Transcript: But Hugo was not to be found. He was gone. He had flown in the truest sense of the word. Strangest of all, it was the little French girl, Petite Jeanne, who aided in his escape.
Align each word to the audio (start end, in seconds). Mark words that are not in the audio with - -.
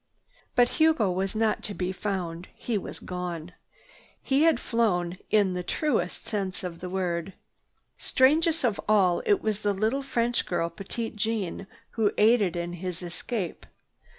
But 0.55 0.69
Hugo 0.81 1.11
was 1.11 1.35
not 1.35 1.61
to 1.65 1.75
be 1.75 1.91
found. 1.91 2.47
He 2.55 2.75
was 2.75 2.97
gone. 2.97 3.51
He 4.23 4.41
had 4.45 4.59
flown 4.59 5.19
in 5.29 5.53
the 5.53 5.61
truest 5.61 6.25
sense 6.25 6.63
of 6.63 6.79
the 6.79 6.89
word. 6.89 7.33
Strangest 7.99 8.63
of 8.65 8.81
all, 8.89 9.21
it 9.27 9.43
was 9.43 9.59
the 9.59 9.73
little 9.73 10.01
French 10.01 10.47
girl, 10.47 10.71
Petite 10.71 11.15
Jeanne, 11.15 11.67
who 11.91 12.13
aided 12.17 12.55
in 12.55 12.73
his 12.73 13.03
escape. 13.03 13.67